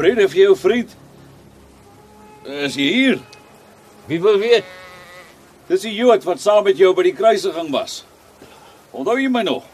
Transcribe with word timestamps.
Vrede 0.00 0.24
vir 0.32 0.38
jou 0.46 0.54
vriend. 0.56 0.92
Is 2.64 2.76
jy 2.78 2.86
hier? 2.88 3.18
Wie 4.08 4.16
wil 4.22 4.38
weet? 4.40 4.64
Dis 5.68 5.84
die 5.84 5.92
Jood 5.92 6.24
wat 6.24 6.40
saam 6.40 6.64
met 6.64 6.78
jou 6.80 6.94
by 6.96 7.04
die 7.04 7.16
kruisiging 7.16 7.68
was. 7.74 7.98
Onthou 8.96 9.18
jy 9.20 9.28
my 9.28 9.42
nog? 9.44 9.66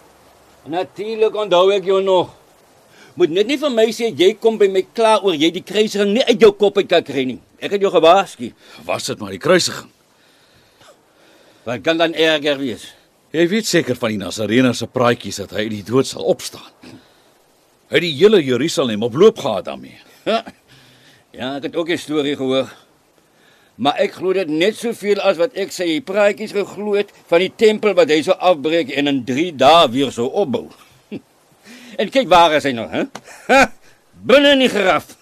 Natuurlik 0.67 1.37
onthou 1.39 1.69
ek 1.77 1.87
jou 1.87 2.01
nog. 2.03 2.33
Moet 3.17 3.37
net 3.37 3.53
nie 3.53 3.59
vir 3.61 3.71
my 3.73 3.85
sê 3.95 4.11
jy 4.11 4.33
kom 4.43 4.59
by 4.59 4.67
my 4.73 4.83
klaar 4.97 5.23
oor 5.23 5.37
jy 5.39 5.53
die 5.55 5.63
kruising 5.65 6.11
nie 6.17 6.25
uit 6.27 6.43
jou 6.43 6.51
kop 6.59 6.83
uit 6.83 6.91
kan 6.91 7.07
kry 7.07 7.23
nie. 7.31 7.39
Ek 7.63 7.77
het 7.77 7.87
jou 7.87 7.93
gewaarsku. 7.95 8.51
Was 8.89 9.07
dit 9.07 9.23
maar 9.23 9.33
die 9.33 9.41
kruisiging? 9.41 9.93
Wat 11.71 11.87
kan 11.87 12.03
dan 12.03 12.19
erger 12.19 12.59
wees? 12.59 12.91
Jy 13.31 13.47
weet 13.55 13.71
seker 13.71 13.97
van 14.03 14.17
die 14.17 14.21
Nasareëner 14.25 14.75
se 14.75 14.91
praatjies 14.91 15.39
dat 15.45 15.55
hy 15.55 15.69
uit 15.71 15.79
die 15.79 15.87
dood 15.87 16.11
sal 16.11 16.27
opstaan. 16.27 16.99
Hy 17.87 17.95
het 17.95 18.05
die 18.05 18.15
hele 18.19 18.43
Jerusalem 18.43 19.07
op 19.07 19.15
loop 19.15 19.39
gehad 19.39 19.71
daarmee. 19.71 20.03
Ja, 21.37 21.57
ek 21.59 21.67
het 21.69 21.77
ook 21.77 21.91
'n 21.93 21.99
storie 22.01 22.37
gehoor. 22.37 22.71
Maar 23.77 23.99
ek 24.01 24.13
glo 24.17 24.33
dit 24.33 24.49
net 24.49 24.77
soveel 24.77 25.21
as 25.21 25.37
wat 25.37 25.53
ek 25.53 25.73
sy 25.73 26.01
praatjies 26.01 26.53
geglo 26.57 26.95
het 26.97 27.13
van 27.29 27.41
die 27.45 27.53
tempel 27.57 27.93
wat 27.95 28.09
hy 28.09 28.23
sou 28.25 28.33
afbreek 28.41 28.89
en 28.97 29.07
in 29.07 29.25
3 29.25 29.53
dae 29.53 29.89
weer 29.93 30.11
sou 30.13 30.31
opbou. 30.33 30.71
En 32.01 32.11
kyk 32.11 32.29
waar 32.29 32.57
is 32.57 32.65
hy 32.65 32.73
nou, 32.73 32.89
hè? 32.89 33.05
Binne 34.29 34.53
in 34.57 34.65
die 34.65 34.69
graf. 34.69 35.17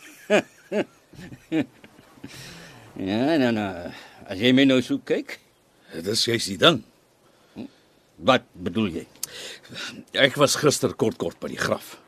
ja, 2.95 3.37
nou 3.39 3.53
nou. 3.53 3.91
As 4.27 4.39
jy 4.39 4.53
my 4.53 4.65
nou 4.65 4.81
so 4.83 4.99
kyk, 5.05 5.39
Dit 5.95 6.07
is 6.11 6.25
juist 6.25 6.49
die 6.49 6.59
ding. 6.59 6.83
wat 8.17 8.43
bedoel 8.55 8.89
jy? 8.89 9.07
Ek 10.15 10.35
was 10.39 10.57
gister 10.57 10.95
kort 10.95 11.19
kort 11.19 11.39
by 11.43 11.49
die 11.49 11.59
graf. 11.59 11.99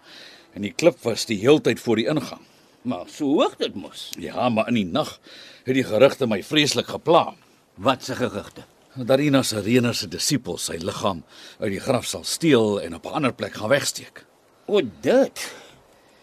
En 0.54 0.62
die 0.62 0.72
klip 0.72 1.02
was 1.02 1.26
die 1.26 1.38
heeltyd 1.42 1.80
voor 1.80 1.96
die 1.96 2.06
ingang. 2.06 2.42
Maar 2.86 3.08
so 3.10 3.26
hoog 3.34 3.56
dit 3.58 3.74
mos. 3.74 4.10
Ja, 4.18 4.48
maar 4.48 4.68
in 4.70 4.78
die 4.78 4.86
nag 4.86 5.16
het 5.66 5.74
die 5.74 5.84
gerugte 5.84 6.28
my 6.30 6.38
vreeslik 6.46 6.86
gepla. 6.94 7.32
Wat 7.74 8.04
se 8.06 8.14
gerugte? 8.14 8.62
Dat 8.94 9.18
die 9.18 9.30
Nasareëner 9.34 9.94
se 9.94 10.06
disippels 10.08 10.68
sy 10.70 10.78
liggaam 10.80 11.24
uit 11.58 11.72
die 11.74 11.82
graf 11.82 12.06
sal 12.06 12.22
steel 12.24 12.78
en 12.80 12.94
op 12.94 13.06
'n 13.10 13.18
ander 13.18 13.34
plek 13.34 13.58
gaan 13.58 13.68
wegsteek. 13.68 14.24
O, 14.66 14.80
dit. 15.00 15.52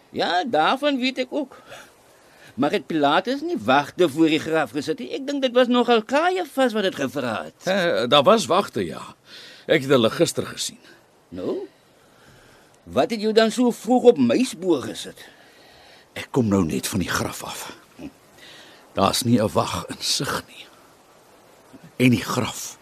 Ja, 0.10 0.44
daarvan 0.48 1.00
weet 1.00 1.18
ek 1.18 1.28
ook. 1.30 1.58
Maar 2.56 2.72
het 2.72 2.88
Pilatus 2.88 3.42
nie 3.42 3.58
wagte 3.58 4.10
voor 4.10 4.28
die 4.28 4.40
graf 4.40 4.72
gesit 4.72 5.00
nie. 5.00 5.12
Ek 5.12 5.28
dink 5.28 5.42
dit 5.42 5.52
was 5.52 5.68
nogal 5.68 6.04
Kajafas 6.04 6.74
wat 6.74 6.84
dit 6.84 6.96
gevra 6.96 7.44
het. 7.44 7.68
Eh, 7.68 8.08
daar 8.08 8.24
was 8.24 8.46
wagte 8.46 8.86
ja. 8.86 9.16
Ek 9.66 9.82
het 9.82 9.90
hulle 9.90 10.10
gister 10.10 10.46
gesien. 10.46 10.80
Nou? 11.30 11.68
Wat 12.84 13.10
het 13.10 13.22
jou 13.22 13.34
dan 13.34 13.52
so 13.52 13.72
vroeg 13.72 14.04
op 14.04 14.18
muisboor 14.18 14.82
gesit? 14.82 15.26
Ek 16.14 16.28
kom 16.32 16.48
nou 16.48 16.64
net 16.66 16.88
van 16.88 17.00
die 17.00 17.10
graf 17.10 17.44
af. 17.44 17.74
Daar's 18.94 19.24
nie 19.26 19.40
'n 19.42 19.50
wag 19.54 19.86
in 19.90 19.98
sig 20.00 20.42
nie. 20.48 20.66
En 21.98 22.10
die 22.10 22.24
graf 22.24 22.78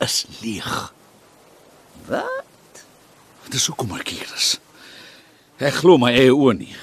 is 0.00 0.24
leeg. 0.40 0.92
Wat? 2.06 2.84
Dis 3.48 3.66
hoekom 3.66 3.92
ek 3.98 4.08
hier 4.08 4.32
is. 4.36 4.58
Ek 5.58 5.74
glo 5.74 5.98
my 5.98 6.12
eie 6.12 6.30
oë 6.34 6.56
nie. 6.58 6.76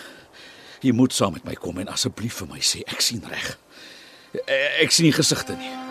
Jy 0.81 0.91
moet 0.93 1.13
saam 1.13 1.33
met 1.33 1.43
my 1.43 1.53
kom 1.53 1.77
en 1.79 1.87
asseblief 1.87 2.33
vir 2.33 2.47
my 2.47 2.59
sê 2.59 2.81
ek 2.87 3.01
sien 3.01 3.23
reg. 3.27 3.57
Eh, 4.47 4.81
Ek 4.83 4.91
sien 4.91 5.05
nie 5.05 5.11
gesigte 5.13 5.55
nie. 5.57 5.88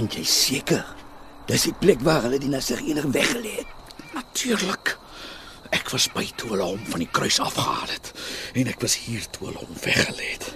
En 0.00 0.06
jy 0.08 0.22
seker? 0.24 0.84
Dis 1.50 1.66
die 1.68 1.74
plek 1.76 2.00
waar 2.06 2.22
hulle 2.24 2.38
die 2.40 2.48
Nasareëner 2.48 3.10
weggelê 3.12 3.58
het. 3.58 3.72
Natuurlik. 4.14 4.94
Ek 5.76 5.90
was 5.92 6.06
by 6.14 6.24
toe 6.40 6.54
hulle 6.54 6.68
hom 6.72 6.86
van 6.88 7.02
die 7.02 7.10
kruis 7.12 7.36
afgehaal 7.42 7.90
het 7.92 8.08
en 8.58 8.70
ek 8.72 8.80
was 8.82 8.96
hier 9.04 9.26
toe 9.34 9.50
hulle 9.50 9.60
hom 9.60 9.76
weggelê 9.84 10.30
het. 10.32 10.46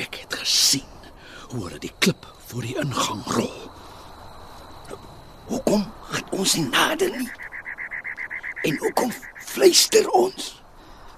Ek 0.00 0.16
het 0.22 0.38
gesien 0.40 0.88
hoe 1.52 1.60
hulle 1.66 1.80
die 1.82 1.92
klip 2.02 2.24
voor 2.48 2.64
die 2.66 2.74
ingang 2.80 3.20
rol. 3.36 3.58
Hoekom 5.50 5.84
gaan 6.08 6.32
ons 6.40 6.56
nie 6.56 6.66
nader 6.70 7.12
nie? 7.14 7.30
En 8.66 8.80
hoekom 8.82 9.12
fluister 9.44 10.08
ons? 10.16 10.54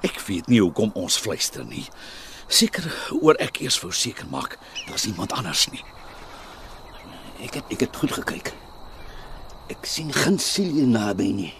Ek 0.04 0.18
weet 0.26 0.50
nie 0.50 0.60
hoekom 0.60 0.90
ons 0.98 1.16
fluister 1.22 1.64
nie. 1.64 1.86
Seker 2.48 2.90
oor 3.22 3.38
ek 3.44 3.62
eers 3.62 3.78
wou 3.84 3.94
seker 3.94 4.28
maak 4.34 4.58
daar's 4.88 5.06
iemand 5.08 5.32
anders 5.38 5.68
nie. 5.70 5.84
Ek 7.44 7.54
het 7.54 7.70
ek 7.74 7.80
het 7.86 7.96
goed 7.96 8.12
gekyk. 8.18 8.52
Ek 9.70 9.86
sien 9.86 10.12
geen 10.14 10.38
siel 10.42 10.72
hier 10.74 10.88
naby 10.90 11.28
nie. 11.36 11.52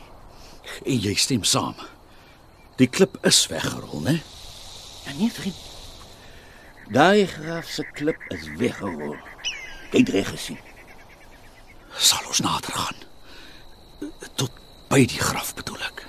En 0.85 0.99
jy 1.05 1.15
stem 1.15 1.45
saam. 1.45 1.77
Die 2.79 2.89
klip 2.89 3.19
is 3.27 3.41
weggerol, 3.51 4.01
né? 4.05 4.17
Ja 5.07 5.13
nee, 5.19 5.31
vriend. 5.33 5.57
Daai 6.93 7.27
graf 7.29 7.69
se 7.69 7.85
klip 7.95 8.21
is 8.33 8.47
weggerol. 8.61 9.17
Jy 9.93 10.03
het 10.03 10.13
reg 10.15 10.31
gesien. 10.35 10.59
Sal 11.99 12.25
ons 12.29 12.41
nader 12.45 12.75
gaan. 12.77 13.05
Tot 14.39 14.53
by 14.89 15.03
die 15.09 15.21
graf 15.21 15.55
bedoel 15.59 15.83
ek. 15.91 16.05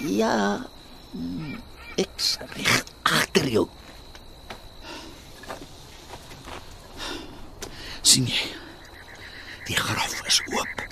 Ja. 0.00 0.34
mm, 1.12 1.58
Ek 2.00 2.08
is 2.16 2.36
reg 2.56 2.84
agter 3.04 3.48
jou. 3.52 3.66
sien 8.10 8.24
jy? 8.26 8.59
Die 9.70 9.78
graf 9.78 10.16
is 10.26 10.40
oop. 10.50 10.82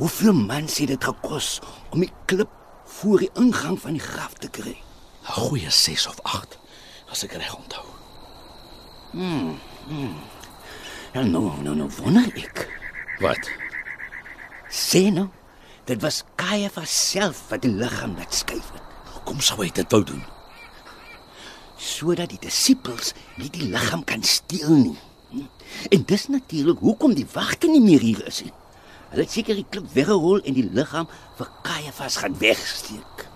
Hoeveel 0.00 0.32
mans 0.32 0.78
het 0.80 0.88
dit 0.92 1.04
gekos 1.04 1.58
om 1.92 2.00
die 2.00 2.12
klip 2.30 2.50
voor 2.98 3.20
die 3.24 3.30
ingang 3.40 3.76
van 3.80 3.96
die 3.98 4.04
graf 4.04 4.38
te 4.40 4.48
kry? 4.48 4.76
'n 4.76 5.32
Goeie 5.36 5.70
6 5.70 6.06
of 6.08 6.20
8 6.22 6.58
as 7.12 7.22
ek 7.24 7.32
reg 7.32 7.54
onthou. 7.56 7.84
Ja, 11.12 11.22
nou, 11.22 11.52
nou, 11.62 11.76
nou 11.76 11.90
wonder 12.00 12.32
ek. 12.34 12.68
Wat? 13.20 13.50
Sê 14.70 15.10
nou, 15.12 15.28
dit 15.84 16.00
was 16.02 16.24
Caiaphas 16.36 17.10
self 17.10 17.44
wat 17.48 17.62
die 17.62 17.72
liggaam 17.72 18.16
laat 18.16 18.34
skuif 18.34 18.72
het, 18.72 18.82
Hoekom 19.12 19.40
sou 19.40 19.60
hy 19.62 19.70
dit 19.70 19.90
wou 19.92 20.04
doen? 20.04 20.24
sodat 21.82 22.30
die 22.30 22.38
disippels 22.38 23.12
nie 23.36 23.50
die 23.50 23.66
liggaam 23.68 24.04
kan 24.04 24.22
steel 24.22 24.70
nie. 24.70 24.98
Hm? 25.32 25.48
En 25.90 26.04
dis 26.06 26.28
natuurlik 26.28 26.78
hoekom 26.78 27.14
die 27.16 27.26
wagte 27.32 27.70
nie 27.70 27.82
meer 27.82 28.00
hier 28.04 28.26
is 28.28 28.42
nie. 28.44 28.52
Hulle 29.12 29.26
het 29.26 29.34
seker 29.34 29.58
die 29.58 29.66
klip 29.68 29.90
weggerol 29.92 30.40
en 30.44 30.56
die 30.56 30.68
liggaam 30.72 31.08
vir 31.38 31.48
Caiaphas 31.66 32.16
gaan 32.22 32.36
wegsteek. 32.40 33.26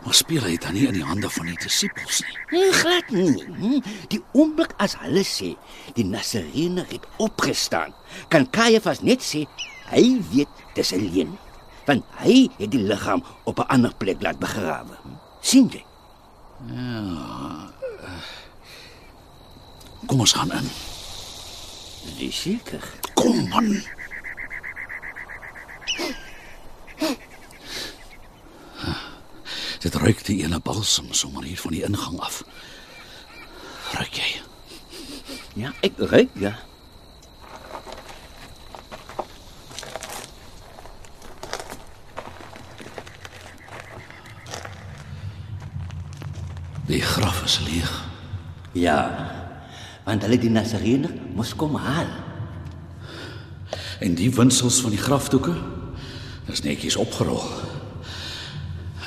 Maar 0.00 0.16
speel 0.16 0.46
hy 0.46 0.54
dan 0.56 0.72
nie 0.76 0.86
in 0.88 0.96
die 0.96 1.04
hande 1.04 1.28
van 1.28 1.50
die 1.50 1.58
disippels 1.60 2.22
nie? 2.24 2.38
Nee, 2.54 2.72
glad 2.72 3.10
nie. 3.12 3.44
Hm? 3.44 3.82
Die 4.12 4.22
oomblik 4.32 4.72
as 4.80 4.96
hulle 5.02 5.24
sê 5.28 5.50
die 5.98 6.06
Nasareëner 6.08 6.88
het 6.88 7.04
opgestaan, 7.20 7.92
kan 8.32 8.48
Caiaphas 8.54 9.02
net 9.04 9.24
sê 9.24 9.44
hy 9.90 10.04
weet 10.32 10.64
dis 10.76 10.92
'n 10.96 11.04
leuen, 11.04 11.36
want 11.84 12.04
hy 12.22 12.48
het 12.56 12.70
die 12.72 12.80
liggaam 12.80 13.24
op 13.44 13.60
'n 13.60 13.68
ander 13.68 13.92
plek 13.94 14.22
laat 14.22 14.40
begrawe. 14.40 14.96
Hm? 15.02 15.20
sien 15.40 15.68
jy? 15.72 15.84
Kom 20.06 20.20
ons 20.20 20.32
gaan 20.32 20.52
in. 20.52 20.70
Dis 22.18 22.40
seker. 22.40 22.84
Kom 23.14 23.48
man. 23.48 23.82
Dit 29.80 29.94
ruik 29.94 30.24
die 30.24 30.42
ene 30.44 30.60
balsem 30.60 31.12
sommer 31.12 31.44
hier 31.44 31.60
van 31.60 31.72
die 31.72 31.84
ingang 31.84 32.18
af. 32.20 32.42
Ruik 33.96 34.16
jy? 34.20 34.30
Ja, 35.56 35.72
ek 35.80 35.96
ruik 35.98 36.36
ja. 36.38 36.52
Die 46.90 47.00
graf 47.00 47.44
is 47.44 47.60
leeg. 47.64 47.92
Ja. 48.72 49.39
Want 50.10 50.26
hulle 50.26 50.40
die 50.42 50.50
Nasarener 50.50 51.12
moes 51.36 51.52
kom 51.54 51.76
haal. 51.78 52.08
En 54.02 54.16
die 54.18 54.30
winsels 54.34 54.80
van 54.82 54.90
die 54.90 54.98
grafdoeke 54.98 55.54
is 56.50 56.64
netjies 56.66 56.96
opgerol. 56.98 57.44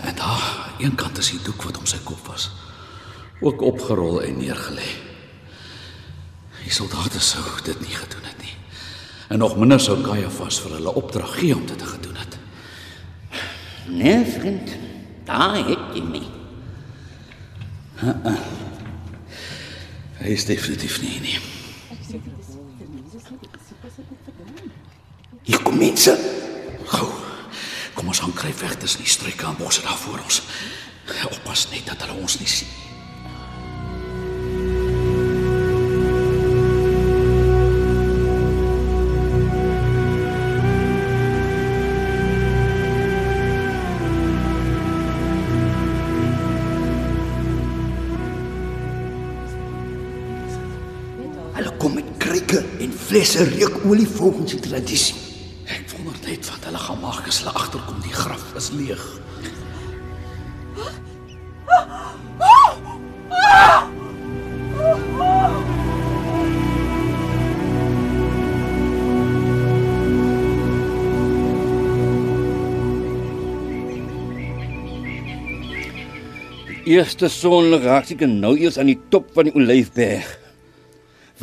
En 0.03 0.15
daar, 0.15 0.45
een 0.79 0.95
kant 0.95 1.19
is 1.19 1.33
die 1.33 1.41
doek 1.43 1.65
wat 1.67 1.81
om 1.81 1.89
sy 1.89 1.99
kop 2.07 2.23
was, 2.27 2.47
ook 3.43 3.65
opgerol 3.67 4.21
en 4.23 4.39
neergelê. 4.39 4.87
Die 6.63 6.71
soldate 6.71 7.19
sou 7.19 7.43
dit 7.67 7.83
nie 7.83 7.95
gedoen 7.97 8.23
het 8.29 8.39
nie. 8.39 8.55
En 9.27 9.43
nog 9.43 9.57
minder 9.59 9.83
sou 9.83 9.99
Caiaphas 10.05 10.61
vir 10.63 10.77
hulle 10.77 10.95
opdrag 11.03 11.35
gee 11.41 11.55
om 11.55 11.67
dit 11.67 11.79
te 11.79 11.89
gedoen 11.89 12.15
het. 12.21 12.39
Nee, 13.91 14.23
vriend. 14.39 14.75
Daar 15.27 15.59
het 15.67 15.95
jy 15.97 16.07
my. 16.07 16.23
Hy 18.03 18.62
is 20.29 20.45
definitief 20.45 21.01
nie 21.01 21.19
nie. 21.19 21.39
Hier 25.43 25.61
kom 25.61 25.77
mense. 25.77 26.15
Gou. 26.85 27.09
Kom 27.93 28.07
ons 28.07 28.19
gaan 28.19 28.33
kry 28.33 28.53
weg 28.61 28.77
tussen 28.79 29.03
die 29.03 29.11
struike 29.11 29.45
en 29.45 29.57
bosse 29.59 29.81
daar 29.81 29.97
voor 29.97 30.19
ons. 30.23 30.41
Oppas 31.31 31.67
net 31.71 31.85
dat 31.85 32.05
hulle 32.05 32.21
ons 32.21 32.39
nie 32.39 32.47
sien. 32.47 32.82
Flesse 53.13 53.43
reukolie 53.43 54.07
volgens 54.07 54.51
die 54.51 54.59
tradisie. 54.59 55.13
Ek 55.69 55.85
wonder 55.93 56.15
net 56.25 56.47
wat 56.49 56.63
hulle 56.65 56.79
gaan 56.81 56.97
maak 56.97 57.27
as 57.29 57.43
hulle 57.43 57.51
agterkom 57.53 57.99
die 58.01 58.09
graf 58.09 58.41
is 58.57 58.71
leeg. 58.73 59.03
Eerste 76.89 77.29
son 77.29 77.75
raak 77.85 78.09
seker 78.09 78.25
nou 78.25 78.57
eers 78.57 78.81
aan 78.81 78.89
die 78.89 79.01
top 79.13 79.29
van 79.37 79.51
die 79.51 79.53
Olyfberg. 79.53 80.39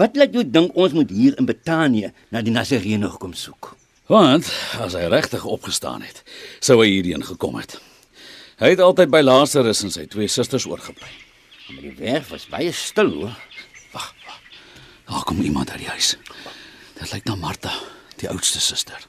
Wat 0.01 0.17
laat 0.17 0.33
jou 0.33 0.47
dink 0.49 0.77
ons 0.81 0.95
moet 0.97 1.11
hier 1.13 1.35
in 1.37 1.45
Betanië 1.45 2.09
na 2.33 2.41
die 2.41 2.53
Nasareëne 2.55 3.11
kom 3.21 3.35
soek? 3.37 3.75
Want 4.09 4.49
as 4.81 4.97
hy 4.97 5.05
regtig 5.13 5.45
opgestaan 5.45 6.01
het, 6.01 6.23
sou 6.65 6.79
hy 6.81 6.89
hierheen 6.89 7.25
gekom 7.27 7.59
het. 7.61 7.77
Hy 8.63 8.73
het 8.73 8.81
altyd 8.85 9.13
by 9.13 9.21
Lazarus 9.21 9.85
en 9.85 9.93
sy 9.93 10.07
twee 10.09 10.31
susters 10.33 10.65
oorgebly. 10.71 11.11
Maar 11.69 11.85
die 11.85 11.95
werf 12.01 12.33
was 12.33 12.49
baie 12.49 12.73
stil 12.73 13.13
hoor. 13.19 13.37
Wag, 13.93 14.09
wag. 14.25 14.41
Daar 15.11 15.29
kom 15.29 15.45
iemand 15.45 15.71
uit 15.75 15.85
die 15.85 15.93
huis. 15.93 16.15
Dit 16.97 17.13
lyk 17.13 17.29
na 17.29 17.37
Martha, 17.37 17.77
die 18.21 18.33
oudste 18.33 18.61
suster. 18.65 19.05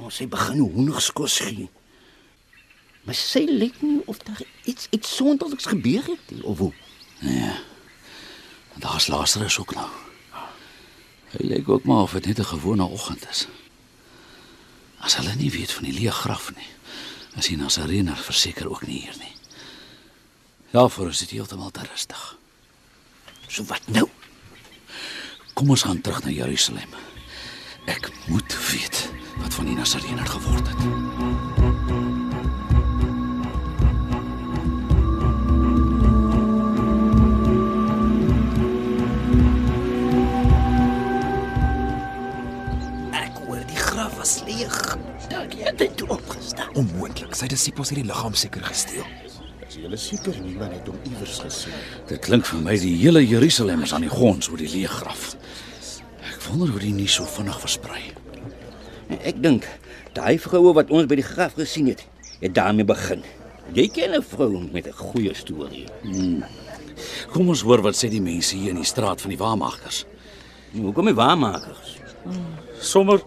Ons 0.00 0.22
sy 0.22 0.30
begin 0.32 0.64
hoenderskos 0.64 1.42
gee. 1.44 1.68
Maar 3.04 3.16
sy 3.16 3.44
lyk 3.44 3.82
nie 3.84 4.00
of 4.08 4.24
daar 4.24 4.40
iets 4.64 4.88
iets 4.96 5.16
sonderliks 5.20 5.68
gebeur 5.68 6.08
het 6.08 6.32
nie, 6.32 6.44
of 6.44 6.64
hoe. 6.64 6.72
Nee. 7.20 7.56
Daar's 8.78 9.06
Lazarus 9.06 9.58
ook 9.58 9.74
nou. 9.74 9.88
Hy 11.28 11.46
lyk 11.46 11.68
ook 11.68 11.84
maar 11.84 12.02
of 12.02 12.12
dit 12.12 12.26
net 12.26 12.38
'n 12.38 12.44
gewone 12.44 12.84
oggend 12.84 13.28
is. 13.30 13.46
As 14.98 15.16
hulle 15.16 15.34
nie 15.34 15.50
weet 15.50 15.72
van 15.72 15.84
die 15.84 15.92
leë 15.92 16.10
graf 16.10 16.54
nie, 16.54 16.66
is 17.36 17.46
die 17.46 17.56
Nasarener 17.56 18.16
verseker 18.16 18.70
ook 18.70 18.86
nie 18.86 19.00
hier 19.00 19.16
nie. 19.18 19.36
Daarvoor 20.70 21.08
is 21.08 21.18
dit 21.18 21.30
heeltemal 21.30 21.70
te 21.70 21.80
rustig. 21.90 22.36
So 23.46 23.64
wat 23.64 23.86
nou? 23.86 24.08
Kom 25.52 25.70
ons 25.70 25.82
gaan 25.82 26.00
terug 26.00 26.24
na 26.24 26.30
Jerusalem. 26.30 26.88
Ek 27.86 28.10
moet 28.26 28.70
weet 28.70 29.10
wat 29.36 29.54
van 29.54 29.64
die 29.64 29.74
Nasarener 29.74 30.26
geword 30.26 30.68
het. 30.68 31.07
Hy 45.78 45.86
toe 45.94 46.08
opgestaan. 46.10 46.72
Onmoontlik. 46.74 47.36
Sy 47.38 47.46
disippels 47.46 47.92
het 47.92 48.00
die 48.00 48.08
liggaam 48.08 48.34
seker 48.34 48.64
gesteel. 48.66 49.06
Is 49.62 49.76
julle 49.78 49.98
seker 50.00 50.34
niemand 50.42 50.74
het 50.74 50.88
hom 50.90 50.96
iewers 51.06 51.38
gesien? 51.44 51.76
Dit 52.10 52.24
klink 52.24 52.48
vir 52.48 52.64
my 52.64 52.74
die 52.82 52.96
hele 52.98 53.22
Jerusalem 53.22 53.84
is 53.86 53.92
aan 53.94 54.02
die 54.06 54.10
gons 54.10 54.50
oor 54.50 54.58
die 54.58 54.70
leë 54.72 54.90
graf. 54.90 55.36
Ek 56.26 56.40
wonder 56.48 56.72
hoe 56.74 56.82
die 56.82 56.94
nuus 56.96 57.14
so 57.20 57.28
vinnig 57.30 57.60
versprei. 57.62 58.02
Ek 59.22 59.38
dink 59.44 59.68
daai 60.18 60.34
vroue 60.42 60.74
wat 60.80 60.90
ons 60.90 61.06
by 61.06 61.20
die 61.20 61.28
graf 61.28 61.54
gesien 61.60 61.92
het, 61.92 62.02
het 62.42 62.58
daarmee 62.58 62.88
begin. 62.88 63.22
Jy 63.76 63.86
ken 63.94 64.18
'n 64.18 64.22
vrou 64.22 64.66
met 64.72 64.86
'n 64.88 64.98
goeie 64.98 65.34
storie. 65.34 65.86
Kom 67.30 67.48
ons 67.48 67.62
hoor 67.62 67.82
wat 67.82 67.94
sê 67.94 68.10
die 68.10 68.20
mense 68.20 68.56
hier 68.56 68.70
in 68.70 68.82
die 68.82 68.84
straat 68.94 69.20
van 69.20 69.30
die 69.30 69.38
waarmagers. 69.38 70.06
Hoekom 70.74 71.04
die 71.04 71.14
waarmakers? 71.14 71.98
Sommer 72.80 73.22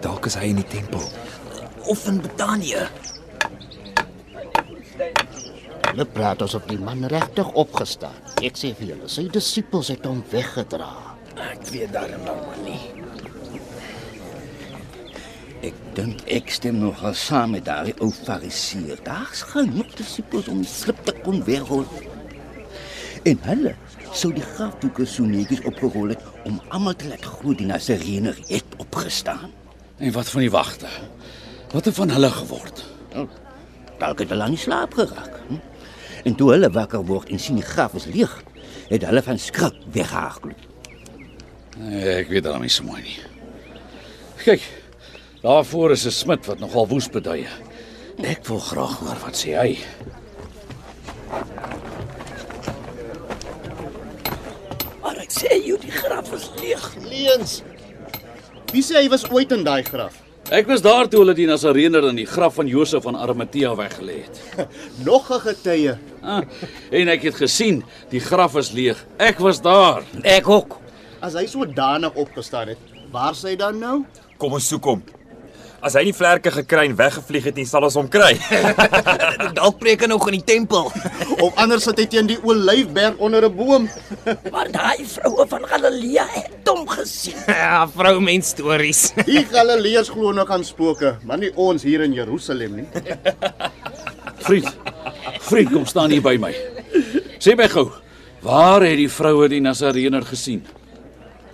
Dalk 0.00 0.28
is 0.30 0.36
hy 0.38 0.52
in 0.52 0.60
die 0.60 0.68
tempel. 0.70 1.02
Of 1.90 2.04
in 2.06 2.20
Betanië. 2.22 2.84
Hulle 5.88 6.06
praat 6.14 6.44
asof 6.44 6.68
die 6.70 6.78
man 6.78 7.02
regtig 7.10 7.50
opgestaan. 7.58 8.14
Ek 8.46 8.58
sê 8.60 8.70
vir 8.78 8.92
julle, 8.92 9.10
sy 9.10 9.26
disippels 9.34 9.90
het 9.90 10.06
hom 10.06 10.20
weggedra. 10.30 10.92
Ek 11.48 11.66
weet 11.72 11.90
daarom 11.96 12.22
nou 12.28 12.36
maar 12.44 12.62
nie. 12.62 12.78
Ek 15.66 15.78
dink 15.96 16.22
ek 16.30 16.52
stem 16.54 16.78
nogal 16.78 17.16
saam 17.18 17.56
met 17.56 17.66
daai 17.66 17.90
ou 17.98 18.12
fariseer. 18.14 19.02
Daar's 19.02 19.42
genoeg 19.50 19.90
disippels 19.98 20.46
om 20.52 20.62
slip 20.62 21.02
te 21.08 21.16
kon 21.24 21.42
weghol. 21.48 21.86
En 23.26 23.40
hulle 23.50 23.74
sou 24.14 24.30
die 24.34 24.46
grafdoeke 24.54 25.06
so 25.10 25.26
netjies 25.26 25.66
opgerol 25.66 26.14
het 26.14 26.22
om 26.46 26.62
almal 26.70 26.94
te 26.94 27.10
laat 27.10 27.26
glo 27.26 27.58
die 27.58 27.66
Nasarener 27.66 28.38
het 28.46 28.78
opgestaan. 28.78 29.57
En 29.98 30.12
wat 30.12 30.28
van 30.28 30.40
die 30.40 30.50
wagte? 30.50 30.88
Wat 31.72 31.84
het 31.84 31.94
van 31.94 32.10
hulle 32.10 32.30
geword? 32.30 32.84
Dalk 33.98 34.18
het 34.22 34.30
hulle 34.30 34.42
aan 34.42 34.54
die 34.54 34.60
slaap 34.60 34.94
geraak. 34.94 35.40
Hm? 35.48 35.58
En 36.24 36.34
toe 36.34 36.50
hulle 36.52 36.70
wakker 36.70 37.04
word 37.06 37.30
en 37.34 37.40
sien 37.42 37.58
die 37.58 37.66
graf 37.66 37.94
is 37.98 38.06
leeg, 38.06 38.32
het 38.88 39.04
hulle 39.04 39.22
van 39.22 39.38
skrik 39.38 39.76
weggehardloop. 39.92 40.66
Nee, 41.78 42.14
ek 42.18 42.30
weet 42.32 42.46
daarom 42.46 42.64
nie 42.66 42.72
so 42.72 42.86
mooi 42.86 43.02
nie. 43.04 43.18
Kyk, 44.42 44.64
daarvoor 45.42 45.94
is 45.94 46.06
'n 46.06 46.10
smid 46.10 46.46
wat 46.46 46.58
nogal 46.58 46.88
woes 46.88 47.08
beduie. 47.08 47.46
Ek 48.18 48.46
wil 48.46 48.58
graag 48.58 48.98
hoor 48.98 49.18
wat 49.22 49.36
sê 49.36 49.54
hy. 49.54 49.78
Maar 55.02 55.18
ek 55.22 55.30
sê 55.30 55.54
jou 55.66 55.78
die 55.78 55.90
graf 55.90 56.32
is 56.32 56.50
leeg. 56.60 56.94
Leens. 57.06 57.62
Wie 58.68 58.82
sê 58.84 58.98
hy 59.00 59.08
was 59.08 59.24
ooit 59.32 59.52
in 59.56 59.62
daai 59.64 59.82
graf? 59.86 60.18
Ek 60.52 60.68
was 60.68 60.82
daar 60.84 61.08
toe 61.08 61.22
hulle 61.22 61.34
die 61.36 61.46
Nasarener 61.48 62.06
in 62.08 62.16
die 62.20 62.26
graf 62.28 62.54
van 62.56 62.68
Josef 62.68 63.02
van 63.04 63.16
Arimatea 63.16 63.74
weggelê 63.76 64.22
het. 64.26 64.40
Nog 65.08 65.30
'n 65.32 65.40
getuie. 65.40 65.94
Ah, 66.22 66.42
en 66.90 67.08
ek 67.08 67.22
het 67.28 67.36
gesien, 67.36 67.82
die 68.10 68.20
graf 68.20 68.56
is 68.56 68.72
leeg. 68.72 69.00
Ek 69.18 69.38
was 69.38 69.60
daar. 69.60 70.04
Ek 70.22 70.48
ook. 70.48 70.78
As 71.20 71.34
hy 71.34 71.46
so 71.46 71.64
danig 71.64 72.14
opgestaan 72.14 72.68
het, 72.68 72.78
waar 73.10 73.32
sê 73.34 73.52
hy 73.52 73.56
dan 73.56 73.78
nou? 73.78 74.04
Kom 74.38 74.52
ons 74.52 74.68
soek 74.68 74.84
hom. 74.84 75.02
As 75.78 75.94
hy 75.94 76.02
nie 76.08 76.12
vlerke 76.16 76.50
gekry 76.50 76.88
en 76.88 76.96
weggevlieg 76.98 77.44
het 77.46 77.58
nie, 77.60 77.64
sal 77.68 77.84
ons 77.86 77.94
hom 77.94 78.08
kry. 78.10 78.32
Dalk 79.58 79.76
preek 79.78 80.02
hy 80.02 80.08
nog 80.10 80.24
in 80.26 80.34
die 80.40 80.46
tempel. 80.48 80.88
Of 81.44 81.54
anders 81.54 81.84
sit 81.86 82.00
hy 82.02 82.06
teen 82.10 82.26
die 82.26 82.38
olyfberg 82.42 83.20
onder 83.22 83.46
'n 83.46 83.54
boom. 83.54 83.86
Maar 84.54 84.72
daai 84.74 85.06
vroue 85.06 85.46
van 85.46 85.66
Galilea 85.70 86.24
het 86.34 86.66
hom 86.68 86.82
gesien. 86.88 87.38
ja, 87.46 87.86
vroumens 87.88 88.48
stories. 88.56 89.12
Die 89.26 89.44
Galileërs 89.46 90.10
glo 90.10 90.32
nog 90.32 90.50
aan 90.50 90.64
spooke, 90.64 91.16
maar 91.22 91.38
nie 91.38 91.52
ons 91.54 91.82
hier 91.86 92.00
in 92.02 92.12
Jerusalem 92.12 92.74
nie. 92.82 92.88
Vriend. 94.42 94.74
Vriend, 95.40 95.70
kom 95.72 95.86
staan 95.86 96.10
hier 96.10 96.22
by 96.22 96.36
my. 96.42 96.52
Sê 97.38 97.54
my 97.56 97.68
gou, 97.70 97.86
waar 98.42 98.82
het 98.82 98.98
die 98.98 99.08
vroue 99.10 99.48
die 99.48 99.60
Nasarener 99.62 100.26
gesien? 100.26 100.66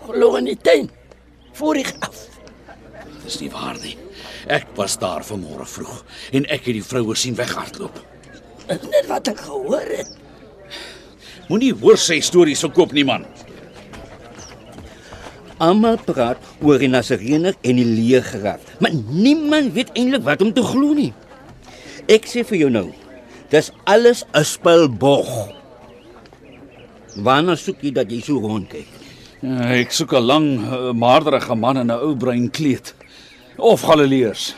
Glo 0.08 0.34
in 0.36 0.44
die 0.48 0.56
tuin. 0.56 0.88
Voor 1.52 1.74
die 1.74 1.84
graf. 1.84 2.24
Dis 3.24 3.38
nie 3.40 3.50
waar 3.52 3.76
nie. 3.80 3.96
Ek 4.46 4.66
was 4.76 4.98
daar 5.00 5.24
vanmôre 5.24 5.64
vroeg 5.64 6.02
en 6.36 6.44
ek 6.52 6.68
het 6.68 6.76
die 6.76 6.84
vroue 6.84 7.16
sien 7.16 7.36
weghardloop. 7.38 7.96
Is 8.68 8.84
net 8.92 9.08
wat 9.08 9.28
ek 9.32 9.40
gehoor 9.46 9.88
het. 9.88 10.10
Moenie 11.48 11.72
hoor 11.80 11.96
sê 12.00 12.20
stories 12.24 12.64
verkoop 12.64 12.92
nie 12.96 13.06
man. 13.08 13.24
Almal 15.64 15.96
praat 16.02 16.40
oor 16.64 16.80
die 16.82 16.90
Nasarener 16.90 17.56
en 17.62 17.78
die 17.78 17.86
leergeraad, 17.88 18.60
maar 18.82 18.92
niemand 18.92 19.72
weet 19.76 19.92
eintlik 19.94 20.24
wat 20.26 20.42
om 20.42 20.52
te 20.52 20.64
glo 20.64 20.96
nie. 20.96 21.12
Ek 22.10 22.26
sê 22.28 22.42
vir 22.44 22.64
jou 22.64 22.70
nou, 22.72 22.88
dis 23.50 23.70
alles 23.86 24.24
'n 24.34 24.44
spelbog. 24.44 25.30
Wanneer 27.16 27.56
soek 27.56 27.80
jy 27.80 27.92
dat 27.92 28.10
jy 28.10 28.20
so 28.20 28.40
rondkyk? 28.40 28.88
Ja, 29.40 29.72
ek 29.78 29.92
soek 29.92 30.12
'n 30.12 30.26
lang, 30.26 30.46
uh, 30.58 30.92
maarderige 30.92 31.54
man 31.54 31.76
in 31.76 31.90
'n 31.90 32.00
ou 32.02 32.16
bruin 32.16 32.50
kleed 32.50 32.94
of 33.56 33.82
Galileërs. 33.82 34.54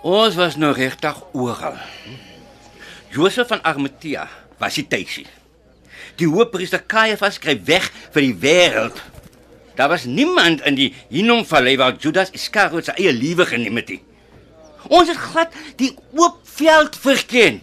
Ons 0.00 0.34
was 0.34 0.56
nou 0.56 0.72
regtig 0.74 1.16
oral. 1.36 1.76
Josef 3.12 3.50
van 3.50 3.62
Arimatea 3.62 4.26
was 4.58 4.78
die 4.78 4.86
tuisie. 4.88 5.26
Die 6.18 6.28
hoofpriester 6.28 6.82
Caiaphas 6.86 7.38
skryf 7.38 7.62
weg 7.68 7.88
vir 8.14 8.26
die 8.26 8.36
wêreld. 8.42 8.98
Daar 9.78 9.92
was 9.92 10.04
niemand 10.04 10.64
in 10.66 10.76
die 10.76 10.90
Hinnomvallei 11.12 11.76
waar 11.80 11.96
Judas 12.00 12.32
Iskariot 12.36 12.90
sy 12.90 12.96
eie 12.98 13.12
lewe 13.14 13.46
geneem 13.48 13.78
het 13.80 13.92
nie. 13.94 14.00
Ons 14.88 15.08
het 15.08 15.16
glad 15.16 15.54
die 15.76 15.94
oop 16.16 16.40
veld 16.44 16.96
verken. 16.96 17.60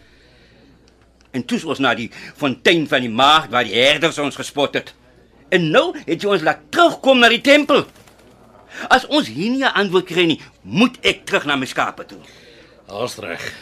En 1.31 1.45
toe 1.45 1.59
ons 1.65 1.79
na 1.79 1.93
die 1.97 2.09
fontein 2.35 2.87
van 2.87 3.01
die 3.01 3.13
maagd 3.13 3.51
waar 3.53 3.67
die 3.67 3.75
herders 3.77 4.17
ons 4.17 4.35
gespot 4.35 4.73
het. 4.73 4.93
En 5.49 5.69
nou 5.71 5.93
het 6.05 6.21
jy 6.21 6.29
ons 6.29 6.43
laat 6.43 6.67
terugkom 6.69 7.19
na 7.19 7.29
die 7.29 7.41
tempel. 7.41 7.85
As 8.93 9.07
ons 9.07 9.27
hier 9.27 9.51
nie 9.51 9.63
'n 9.63 9.73
antwoord 9.73 10.05
kry 10.05 10.25
nie, 10.25 10.41
moet 10.61 10.97
ek 11.01 11.25
terug 11.25 11.45
na 11.45 11.55
my 11.55 11.65
skape 11.65 12.05
toe. 12.05 12.19
Daar's 12.87 13.17
reg. 13.17 13.53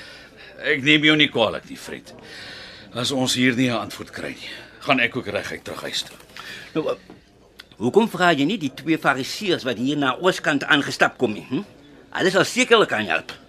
Ek 0.63 0.83
neem 0.83 1.03
jou 1.03 1.15
nie 1.15 1.29
kwaadlik 1.29 1.69
nie, 1.69 1.77
Fred. 1.77 2.13
As 2.93 3.11
ons 3.11 3.35
hier 3.35 3.55
nie 3.55 3.69
'n 3.69 3.77
antwoord 3.77 4.11
kry 4.11 4.29
nie, 4.29 4.49
gaan 4.79 4.99
ek 4.99 5.15
ook 5.15 5.27
reguit 5.27 5.63
terug 5.63 5.81
huis 5.81 6.01
toe. 6.01 6.15
Nou, 6.73 6.89
uh, 6.89 6.95
hoekom 7.77 8.09
vra 8.09 8.31
jy 8.31 8.45
nie 8.45 8.57
die 8.57 8.73
twee 8.73 8.97
fariseërs 8.97 9.63
wat 9.63 9.77
hier 9.77 9.97
na 9.97 10.17
ooskant 10.21 10.63
aangestap 10.63 11.17
kom 11.17 11.33
nie? 11.33 11.45
Hm? 11.49 11.63
Hulle 12.11 12.31
sal 12.31 12.45
sekerlik 12.45 12.89
kan 12.89 13.05
help. 13.05 13.44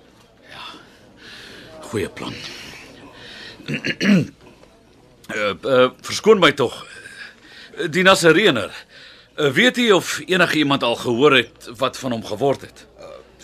Goeie 1.87 2.09
plan. 2.09 2.35
uh, 3.67 4.25
uh, 5.63 5.89
verskoon 6.03 6.41
my 6.43 6.53
tog. 6.59 6.75
Die 7.93 8.03
Nasareëner. 8.07 8.73
Uh, 9.37 9.51
weet 9.55 9.79
jy 9.79 9.91
of 9.95 10.17
enige 10.27 10.59
iemand 10.63 10.83
al 10.87 10.97
gehoor 10.99 11.37
het 11.43 11.69
wat 11.79 11.99
van 12.01 12.17
hom 12.17 12.25
geword 12.27 12.67
het? 12.67 12.87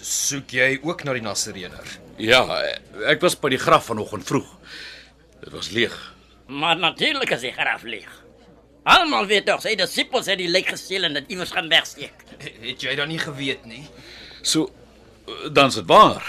Soek 0.03 0.51
jy 0.57 0.81
ook 0.83 1.05
na 1.07 1.15
die 1.15 1.23
Nasareëner? 1.23 1.99
Ja, 2.23 2.43
ek 3.09 3.23
was 3.23 3.37
by 3.39 3.53
die 3.55 3.61
graf 3.61 3.87
vanoggend 3.91 4.27
vroeg. 4.27 4.49
Dit 5.43 5.53
was 5.55 5.71
leeg. 5.75 5.95
Maar 6.51 6.79
natuurlik 6.79 7.31
is 7.37 7.47
die 7.47 7.55
graf 7.55 7.87
leeg. 7.87 8.11
Almal 8.83 9.29
weet 9.31 9.47
tog 9.47 9.63
sy 9.63 9.77
disippels 9.79 10.27
het 10.27 10.41
die 10.43 10.51
lijk 10.51 10.73
gesteel 10.75 11.07
en 11.07 11.15
dit 11.21 11.31
iewers 11.37 11.53
gaan 11.55 11.71
wegsteek. 11.71 12.25
Het 12.43 12.83
jy 12.83 12.97
dan 12.99 13.13
nie 13.13 13.21
geweet 13.23 13.63
nie? 13.71 13.85
So 14.43 14.67
uh, 14.67 15.53
dan's 15.55 15.79
dit 15.79 15.87
waar. 15.87 16.27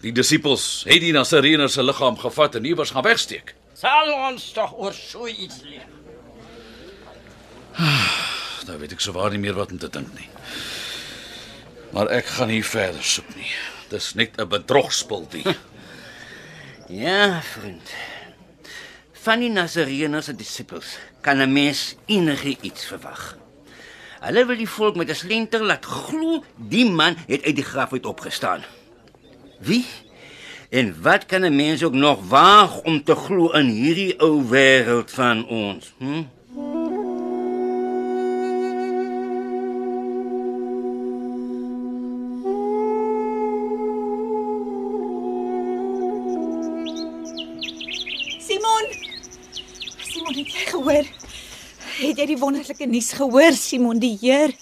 Die 0.00 0.12
disippels 0.16 0.84
het 0.88 1.02
die 1.02 1.12
Nasareëner 1.12 1.68
se 1.68 1.82
liggaam 1.84 2.16
gevat 2.16 2.54
en 2.56 2.64
iewers 2.64 2.92
gaan 2.94 3.04
wegsteek. 3.04 3.54
Sal 3.76 4.08
ons 4.30 4.46
tog 4.56 4.72
oor 4.80 4.96
so 4.96 5.28
iets 5.28 5.60
leer. 5.64 5.88
Nou 8.68 8.76
weet 8.78 8.92
ek 8.92 9.00
sowaar 9.02 9.32
nie 9.32 9.40
meer 9.40 9.56
wat 9.56 9.72
om 9.72 9.78
te 9.80 9.88
dink 9.90 10.10
nie. 10.14 10.28
Maar 11.96 12.10
ek 12.20 12.28
gaan 12.36 12.50
nie 12.52 12.62
verder 12.62 13.02
soek 13.02 13.28
nie. 13.34 13.48
Dis 13.90 14.12
net 14.14 14.36
'n 14.38 14.48
bedrogspel 14.48 15.26
die. 15.32 15.44
Ja, 16.90 17.40
vriend. 17.42 17.90
Van 19.22 19.40
die 19.40 19.50
Nasareëner 19.50 20.22
se 20.22 20.34
disippels 20.34 20.98
kan 21.20 21.40
'n 21.40 21.52
mens 21.52 21.96
enige 22.06 22.56
iets 22.60 22.84
verwag. 22.84 23.36
Hulle 24.20 24.46
wil 24.46 24.56
die 24.56 24.68
volk 24.68 24.96
met 24.96 25.08
'n 25.08 25.14
slenter 25.14 25.62
laat 25.64 25.84
glo 25.84 26.44
die 26.56 26.88
man 26.90 27.16
het 27.26 27.44
uit 27.44 27.56
die 27.56 27.64
graf 27.64 27.92
uit 27.92 28.06
opgestaan. 28.06 28.64
Wie? 29.60 29.86
En 30.70 31.02
wat 31.02 31.26
kan 31.26 31.40
'n 31.44 31.56
mens 31.56 31.82
ook 31.82 31.92
nog 31.92 32.28
waag 32.28 32.82
om 32.82 33.04
te 33.04 33.14
glo 33.14 33.50
in 33.50 33.66
hierdie 33.66 34.18
ou 34.18 34.44
wêreld 34.50 35.10
van 35.10 35.46
ons? 35.46 35.92
Hm? 35.98 36.22
Simon! 48.46 48.84
Simon, 50.10 50.34
het 50.34 50.52
jy 50.52 50.64
gehoor? 50.66 51.04
Het 52.00 52.16
jy 52.16 52.26
die 52.26 52.38
wonderlike 52.38 52.86
nuus 52.86 53.12
gehoor, 53.12 53.52
Simon? 53.52 53.98
Die 53.98 54.16
Heer 54.20 54.54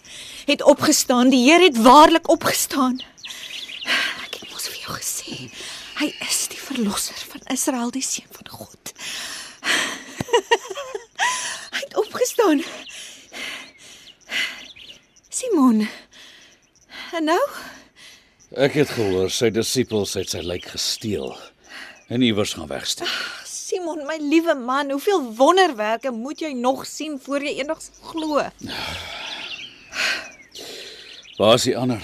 het 0.44 0.62
opgestaan. 0.62 1.30
Die 1.30 1.44
Heer 1.44 1.60
het 1.60 1.76
waarlik 1.82 2.28
opgestaan. 2.28 3.00
Ek 4.24 4.40
het 4.40 4.50
mos 4.50 4.68
vir 4.68 4.80
jou 4.82 4.96
gesê, 4.98 5.36
hy 6.00 6.08
is 6.26 6.40
die 6.52 6.60
verlosser 6.78 7.18
van 7.32 7.40
Israel, 7.54 7.90
die 7.90 8.02
seun 8.02 8.30
van 8.30 8.48
God. 8.48 8.92
hy 11.74 11.80
het 11.82 11.96
opgestaan. 11.98 12.62
Simon. 15.28 15.88
En 17.18 17.26
nou? 17.26 17.40
Ek 18.58 18.78
het 18.78 18.92
gehoor 18.94 19.32
sy 19.34 19.50
disippels 19.54 20.14
het 20.18 20.30
sy 20.32 20.42
lijk 20.44 20.70
gesteel 20.72 21.34
en 22.08 22.22
iewers 22.24 22.54
gaan 22.56 22.70
wegsteek. 22.70 23.10
Simon, 23.48 24.06
my 24.08 24.16
liewe 24.22 24.54
man, 24.56 24.94
hoeveel 24.94 25.26
wonderwerke 25.36 26.12
moet 26.14 26.40
jy 26.40 26.54
nog 26.56 26.86
sien 26.88 27.18
voor 27.20 27.44
jy 27.44 27.58
eendag 27.58 27.82
glo? 28.12 28.46
Waar 31.38 31.58
is 31.58 31.68
die 31.68 31.76
ander? 31.76 32.00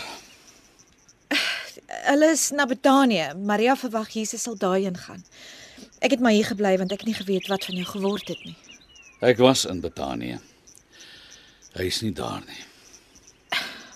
Hulle 2.04 2.30
is 2.30 2.50
na 2.50 2.66
Betanië. 2.66 3.32
Maria 3.34 3.76
verwag 3.76 4.10
Jesus 4.12 4.42
sal 4.42 4.56
daarheen 4.60 4.96
gaan. 4.96 5.24
Ek 6.04 6.10
het 6.12 6.20
maar 6.20 6.34
hier 6.36 6.44
gebly 6.44 6.76
want 6.78 6.92
ek 6.92 7.00
het 7.04 7.08
nie 7.08 7.16
geweet 7.16 7.48
wat 7.48 7.64
van 7.64 7.78
jou 7.80 7.86
geword 7.88 8.28
het 8.28 8.42
nie. 8.44 8.56
Ek 9.24 9.40
was 9.40 9.64
in 9.64 9.80
Betanië. 9.80 10.40
Hy 11.74 11.86
is 11.88 12.02
nie 12.04 12.12
daar 12.12 12.42
nie. 12.44 12.60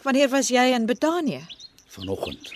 Wanneer 0.06 0.30
was 0.32 0.48
jy 0.48 0.70
in 0.72 0.86
Betanië? 0.88 1.42
Vanoggend. 1.92 2.48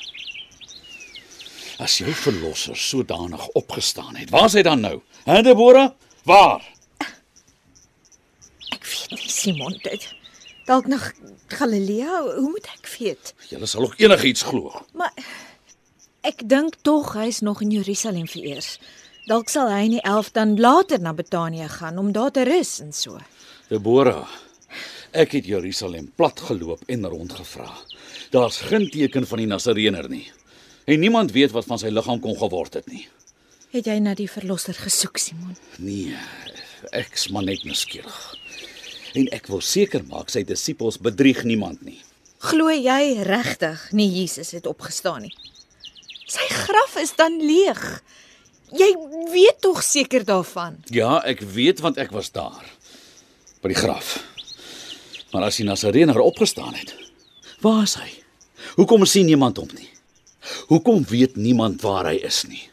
As 1.83 1.99
jou 2.01 2.15
verlosser 2.15 2.77
sodanig 2.77 3.45
opgestaan 3.59 4.17
het, 4.17 4.31
waar 4.31 4.49
is 4.49 4.57
hy 4.57 4.63
dan 4.65 4.81
nou? 4.81 4.97
Hè, 5.27 5.43
Deborah? 5.43 5.91
Waar? 6.25 6.65
Ek 8.73 8.87
weet 8.87 9.17
nie, 9.19 9.29
Simon. 9.29 9.77
Dit 9.85 10.09
dalk 10.67 10.89
na 10.89 10.99
Galilea. 11.53 12.23
Hoe 12.39 12.51
moet 12.51 12.69
ek 12.73 12.89
weet? 12.97 13.35
Julle 13.51 13.67
sal 13.67 13.85
ook 13.89 13.99
enigiets 14.01 14.47
glo. 14.49 14.73
Maar 14.97 15.13
ek 16.23 16.45
dink 16.49 16.79
tog 16.87 17.15
hy's 17.19 17.41
nog 17.43 17.63
in 17.63 17.71
Jerusalem 17.75 18.29
vereers. 18.31 18.79
Dalk 19.27 19.51
sal 19.51 19.71
hy 19.71 19.83
in 19.87 19.97
die 19.97 20.05
11 20.07 20.33
dan 20.35 20.55
later 20.59 21.01
na 21.03 21.13
Betanië 21.15 21.69
gaan 21.71 21.99
om 21.99 22.13
daar 22.15 22.31
te 22.35 22.45
rus 22.47 22.81
en 22.83 22.93
so. 22.95 23.19
Deborah, 23.69 24.29
ek 25.13 25.37
het 25.39 25.47
Jerusalem 25.47 26.11
plat 26.17 26.41
geloop 26.41 26.83
en 26.87 27.07
rondgevra. 27.07 27.69
Daar's 28.35 28.63
geen 28.67 28.89
teken 28.91 29.27
van 29.27 29.43
die 29.43 29.47
Nasareëner 29.51 30.09
nie. 30.11 30.27
En 30.87 31.01
niemand 31.01 31.33
weet 31.33 31.55
wat 31.55 31.67
van 31.71 31.79
sy 31.79 31.93
liggaam 31.93 32.21
kon 32.23 32.39
geword 32.39 32.81
het 32.81 32.89
nie. 32.91 33.07
Het 33.73 33.87
jy 33.89 33.99
na 34.05 34.15
die 34.19 34.29
verlosser 34.29 34.77
gesoek, 34.77 35.19
Simon? 35.19 35.55
Nee, 35.79 36.17
ek's 36.93 37.31
maar 37.33 37.47
net 37.47 37.63
nuuskierig. 37.65 38.19
En 39.15 39.29
ek 39.33 39.47
wil 39.53 39.63
seker 39.63 40.03
maak 40.09 40.33
sy 40.33 40.43
disippels 40.49 40.99
bedrieg 41.01 41.45
niemand 41.49 41.85
nie. 41.87 42.01
Glo 42.43 42.73
jy 42.75 43.23
regtig 43.23 43.87
nie 43.95 44.09
Jesus 44.11 44.51
het 44.57 44.67
opgestaan 44.67 45.29
nie? 45.29 45.35
Sy 46.33 46.47
graf 46.49 46.97
is 47.03 47.13
dan 47.19 47.37
leeg. 47.45 47.81
Jy 48.73 48.89
weet 49.33 49.61
tog 49.61 49.83
seker 49.85 50.25
daarvan. 50.25 50.79
Ja, 50.89 51.19
ek 51.29 51.43
weet 51.45 51.83
want 51.85 52.01
ek 52.01 52.15
was 52.15 52.33
daar 52.33 52.65
by 53.63 53.73
die 53.75 53.79
graf. 53.79 54.17
Maar 55.33 55.49
as 55.51 55.61
die 55.61 55.67
Nasareëner 55.69 56.21
opgestaan 56.21 56.75
het, 56.77 56.95
waar 57.65 57.85
is 57.85 57.97
hy? 58.01 58.09
Hoekom 58.79 59.05
sien 59.09 59.29
niemand 59.29 59.61
hom 59.61 59.69
nie? 59.77 59.89
Hoekom 60.73 61.05
weet 61.09 61.37
niemand 61.37 61.85
waar 61.85 62.09
hy 62.11 62.19
is 62.25 62.43
nie? 62.49 62.65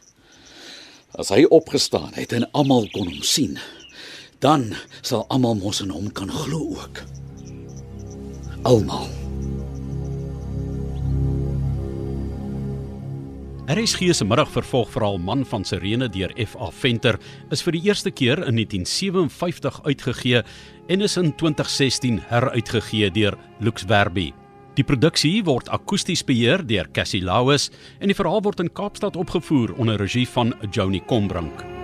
As 1.19 1.31
hy 1.33 1.43
opgestaan 1.49 2.15
het 2.15 2.33
en 2.35 2.47
almal 2.55 2.87
kon 2.93 3.09
hom 3.11 3.23
sien, 3.25 3.59
dan 4.39 4.71
sal 5.01 5.25
almal 5.27 5.59
mos 5.59 5.83
in 5.83 5.91
hom 5.91 6.07
kan 6.15 6.31
glo 6.31 6.79
ook. 6.79 7.03
Almal. 8.63 9.28
RSG 13.69 14.15
se 14.17 14.25
middagvervolgverhaal 14.25 15.19
Man 15.21 15.43
van 15.45 15.61
Sirene 15.65 16.07
deur 16.09 16.31
F.A. 16.41 16.71
Venter 16.73 17.19
is 17.53 17.61
vir 17.61 17.77
die 17.77 17.83
eerste 17.85 18.09
keer 18.09 18.41
in 18.47 18.57
1957 18.57 19.77
uitgegee 19.85 20.41
en 20.89 21.05
is 21.05 21.19
in 21.21 21.29
2016 21.38 22.17
heruitgegee 22.31 23.13
deur 23.13 23.38
Lux 23.61 23.85
Verbi. 23.85 24.31
Die 24.73 24.85
produksie 24.85 25.43
word 25.45 25.69
akoesties 25.69 26.25
beheer 26.25 26.65
deur 26.65 26.89
Cassie 26.97 27.21
Lauis 27.21 27.69
en 27.99 28.09
die 28.09 28.17
verhaal 28.17 28.41
word 28.41 28.65
in 28.65 28.73
Kaapstad 28.73 29.19
opgevoer 29.19 29.77
onder 29.77 30.01
regie 30.01 30.25
van 30.33 30.55
Joni 30.73 31.05
Combrink. 31.05 31.78